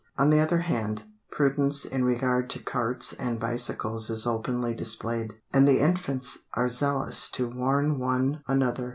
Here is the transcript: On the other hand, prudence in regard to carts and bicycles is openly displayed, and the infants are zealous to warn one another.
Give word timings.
On 0.17 0.31
the 0.31 0.39
other 0.39 0.61
hand, 0.61 1.03
prudence 1.29 1.85
in 1.85 2.03
regard 2.03 2.49
to 2.49 2.59
carts 2.59 3.13
and 3.13 3.39
bicycles 3.39 4.09
is 4.09 4.25
openly 4.25 4.73
displayed, 4.73 5.35
and 5.53 5.67
the 5.67 5.77
infants 5.77 6.39
are 6.55 6.69
zealous 6.69 7.29
to 7.29 7.47
warn 7.47 7.99
one 7.99 8.41
another. 8.47 8.89